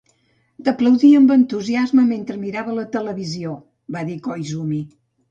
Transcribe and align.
"T'aplaudia 0.67 1.17
amb 1.17 1.33
entusiasme 1.33 2.05
mentre 2.07 2.37
mirava 2.45 2.73
la 2.77 2.85
televisió", 2.95 3.53
va 3.97 4.03
dir 4.09 4.17
Koizumi. 4.29 4.81